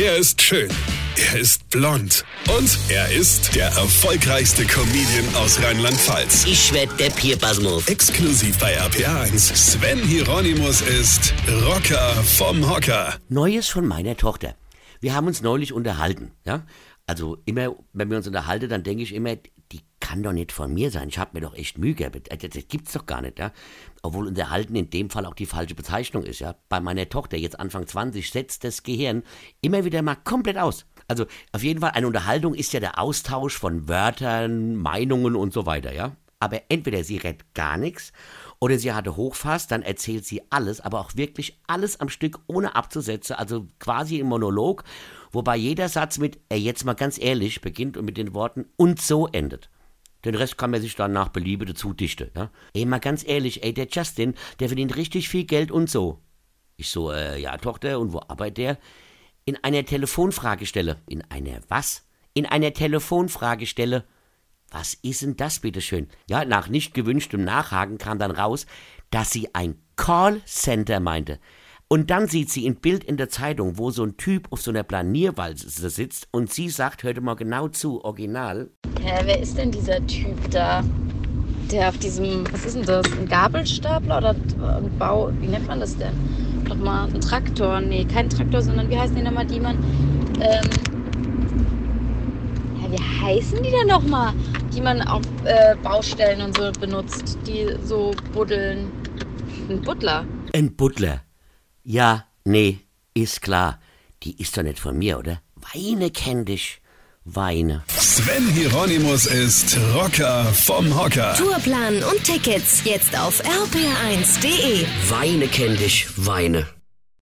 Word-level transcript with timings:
Er 0.00 0.16
ist 0.16 0.40
schön. 0.40 0.70
Er 1.16 1.40
ist 1.40 1.68
blond. 1.70 2.24
Und 2.56 2.78
er 2.88 3.10
ist 3.10 3.56
der 3.56 3.66
erfolgreichste 3.66 4.64
Comedian 4.64 5.34
aus 5.34 5.60
Rheinland-Pfalz. 5.60 6.44
Ich 6.46 6.72
werd 6.72 7.00
der 7.00 7.10
Pierpasmus. 7.10 7.88
Exklusiv 7.88 8.56
bei 8.60 8.78
RPA1. 8.80 9.56
Sven 9.56 9.98
Hieronymus 9.98 10.82
ist 10.82 11.34
Rocker 11.66 12.14
vom 12.22 12.70
Hocker. 12.70 13.16
Neues 13.28 13.66
von 13.66 13.88
meiner 13.88 14.16
Tochter. 14.16 14.54
Wir 15.00 15.16
haben 15.16 15.26
uns 15.26 15.42
neulich 15.42 15.72
unterhalten, 15.72 16.30
ja? 16.44 16.64
Also 17.08 17.38
immer, 17.44 17.74
wenn 17.92 18.08
wir 18.08 18.18
uns 18.18 18.28
unterhalten, 18.28 18.68
dann 18.68 18.84
denke 18.84 19.02
ich 19.02 19.12
immer, 19.12 19.34
die 19.72 19.80
kann 20.08 20.22
doch 20.22 20.32
nicht 20.32 20.52
von 20.52 20.72
mir 20.72 20.90
sein. 20.90 21.10
Ich 21.10 21.18
habe 21.18 21.32
mir 21.34 21.42
doch 21.42 21.54
echt 21.54 21.76
Mühe 21.76 21.92
gehabt. 21.92 22.16
Das, 22.30 22.38
das 22.38 22.68
gibt's 22.68 22.94
doch 22.94 23.04
gar 23.04 23.20
nicht, 23.20 23.38
ja? 23.38 23.52
Obwohl 24.00 24.26
unterhalten 24.26 24.74
in 24.74 24.88
dem 24.88 25.10
Fall 25.10 25.26
auch 25.26 25.34
die 25.34 25.44
falsche 25.44 25.74
Bezeichnung 25.74 26.22
ist, 26.22 26.38
ja? 26.38 26.54
Bei 26.70 26.80
meiner 26.80 27.10
Tochter, 27.10 27.36
jetzt 27.36 27.60
Anfang 27.60 27.86
20, 27.86 28.30
setzt 28.30 28.64
das 28.64 28.82
Gehirn 28.82 29.22
immer 29.60 29.84
wieder 29.84 30.00
mal 30.00 30.14
komplett 30.14 30.56
aus. 30.56 30.86
Also 31.08 31.26
auf 31.52 31.62
jeden 31.62 31.80
Fall, 31.80 31.90
eine 31.90 32.06
Unterhaltung 32.06 32.54
ist 32.54 32.72
ja 32.72 32.80
der 32.80 32.98
Austausch 32.98 33.58
von 33.58 33.86
Wörtern, 33.86 34.76
Meinungen 34.76 35.36
und 35.36 35.52
so 35.52 35.66
weiter, 35.66 35.92
ja? 35.92 36.16
Aber 36.40 36.62
entweder 36.70 37.04
sie 37.04 37.18
redet 37.18 37.52
gar 37.52 37.76
nichts 37.76 38.14
oder 38.60 38.78
sie 38.78 38.94
hatte 38.94 39.14
Hochfass, 39.14 39.66
dann 39.66 39.82
erzählt 39.82 40.24
sie 40.24 40.40
alles, 40.48 40.80
aber 40.80 41.00
auch 41.00 41.16
wirklich 41.16 41.60
alles 41.66 42.00
am 42.00 42.08
Stück 42.08 42.40
ohne 42.46 42.76
abzusetzen, 42.76 43.36
also 43.36 43.66
quasi 43.78 44.20
im 44.20 44.28
Monolog, 44.28 44.84
wobei 45.32 45.56
jeder 45.56 45.90
Satz 45.90 46.16
mit, 46.16 46.38
ey, 46.48 46.60
jetzt 46.60 46.86
mal 46.86 46.94
ganz 46.94 47.18
ehrlich, 47.18 47.60
beginnt 47.60 47.98
und 47.98 48.06
mit 48.06 48.16
den 48.16 48.32
Worten 48.32 48.64
und 48.78 49.02
so 49.02 49.26
endet. 49.26 49.68
Den 50.24 50.34
Rest 50.34 50.58
kann 50.58 50.70
man 50.70 50.80
sich 50.80 50.96
dann 50.96 51.12
nach 51.12 51.28
Beliebe 51.28 51.64
dazu 51.64 51.92
dichten, 51.92 52.30
ja? 52.34 52.50
Ey, 52.74 52.84
mal 52.84 52.98
ganz 52.98 53.26
ehrlich, 53.26 53.62
ey, 53.62 53.72
der 53.72 53.88
Justin, 53.90 54.34
der 54.58 54.68
verdient 54.68 54.96
richtig 54.96 55.28
viel 55.28 55.44
Geld 55.44 55.70
und 55.70 55.88
so. 55.88 56.20
Ich 56.76 56.90
so, 56.90 57.12
äh, 57.12 57.40
ja, 57.40 57.56
Tochter, 57.56 57.98
und 57.98 58.12
wo 58.12 58.20
arbeitet 58.20 58.58
der? 58.58 58.78
In 59.44 59.56
einer 59.62 59.84
Telefonfragestelle. 59.84 60.96
In 61.08 61.22
einer 61.30 61.60
was? 61.68 62.06
In 62.34 62.46
einer 62.46 62.72
Telefonfragestelle. 62.72 64.04
Was 64.70 64.94
ist 64.94 65.22
denn 65.22 65.36
das, 65.36 65.60
bitteschön? 65.60 66.08
Ja, 66.28 66.44
nach 66.44 66.68
nicht 66.68 66.94
gewünschtem 66.94 67.42
Nachhaken 67.42 67.98
kam 67.98 68.18
dann 68.18 68.30
raus, 68.30 68.66
dass 69.10 69.30
sie 69.30 69.54
ein 69.54 69.80
Callcenter 69.96 71.00
meinte. 71.00 71.40
Und 71.90 72.10
dann 72.10 72.28
sieht 72.28 72.50
sie 72.50 72.68
ein 72.68 72.76
Bild 72.76 73.02
in 73.02 73.16
der 73.16 73.30
Zeitung, 73.30 73.78
wo 73.78 73.90
so 73.90 74.04
ein 74.04 74.18
Typ 74.18 74.48
auf 74.50 74.60
so 74.60 74.70
einer 74.70 74.82
Planierwalze 74.82 75.88
sitzt 75.88 76.28
und 76.32 76.52
sie 76.52 76.68
sagt, 76.68 77.02
hörte 77.02 77.22
mal 77.22 77.34
genau 77.34 77.68
zu, 77.68 78.04
original. 78.04 78.68
Hä, 79.00 79.22
wer 79.24 79.40
ist 79.40 79.56
denn 79.56 79.70
dieser 79.70 80.06
Typ 80.06 80.50
da? 80.50 80.84
Der 81.72 81.88
auf 81.88 81.96
diesem, 81.96 82.44
was 82.52 82.66
ist 82.66 82.76
denn 82.76 82.84
das? 82.84 83.10
Ein 83.12 83.26
Gabelstapler 83.26 84.18
oder 84.18 84.36
ein 84.76 84.98
Bau, 84.98 85.32
wie 85.40 85.46
nennt 85.46 85.66
man 85.66 85.80
das 85.80 85.96
denn? 85.96 86.12
Nochmal 86.68 87.08
ein 87.08 87.22
Traktor, 87.22 87.80
nee, 87.80 88.04
kein 88.04 88.28
Traktor, 88.28 88.60
sondern 88.60 88.90
wie 88.90 88.98
heißen 88.98 89.16
die 89.16 89.22
nochmal, 89.22 89.46
die 89.46 89.60
man, 89.60 89.76
ähm, 90.42 90.68
ja, 92.82 92.90
wie 92.92 93.24
heißen 93.24 93.62
die 93.62 93.70
denn 93.70 93.86
nochmal, 93.86 94.34
die 94.74 94.82
man 94.82 95.00
auf 95.08 95.22
äh, 95.44 95.74
Baustellen 95.82 96.42
und 96.42 96.54
so 96.54 96.70
benutzt, 96.78 97.38
die 97.46 97.66
so 97.82 98.14
buddeln? 98.34 98.92
Ein 99.70 99.80
Buddler. 99.80 100.26
Ein 100.52 100.76
Butler. 100.76 101.22
Ja, 101.90 102.26
nee, 102.44 102.80
ist 103.14 103.40
klar. 103.40 103.80
Die 104.22 104.38
ist 104.42 104.58
doch 104.58 104.62
nicht 104.62 104.78
von 104.78 104.98
mir, 104.98 105.18
oder? 105.18 105.40
Weine 105.72 106.10
kenn 106.10 106.44
dich. 106.44 106.82
Weine. 107.24 107.82
Sven 107.88 108.46
Hieronymus 108.50 109.24
ist 109.24 109.78
Rocker 109.94 110.44
vom 110.52 110.94
Hocker. 110.94 111.34
Tourplan 111.34 112.02
und 112.02 112.22
Tickets 112.24 112.82
jetzt 112.84 113.18
auf 113.18 113.42
rpr1.de. 113.42 114.84
Weine 115.08 115.48
kenn 115.48 115.78
dich. 115.78 116.06
Weine. 116.16 116.66